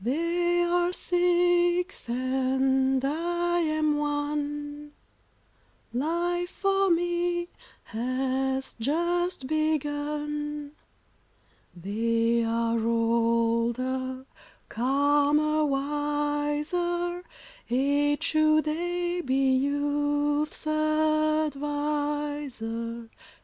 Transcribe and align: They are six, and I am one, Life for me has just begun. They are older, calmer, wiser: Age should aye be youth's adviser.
They 0.03 0.63
are 0.63 0.91
six, 0.91 2.09
and 2.09 3.05
I 3.05 3.59
am 3.59 3.97
one, 3.99 4.93
Life 5.93 6.49
for 6.59 6.89
me 6.89 7.49
has 7.83 8.73
just 8.79 9.45
begun. 9.45 10.71
They 11.75 12.43
are 12.43 12.83
older, 12.83 14.25
calmer, 14.69 15.65
wiser: 15.65 17.23
Age 17.69 18.23
should 18.23 18.65
aye 18.67 19.21
be 19.23 19.55
youth's 19.55 20.65
adviser. 20.65 23.07